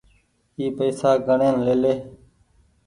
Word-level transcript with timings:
اي 0.57 0.65
پئيسا 0.77 1.11
گڻين 1.27 1.55
ليلي۔ 1.65 1.95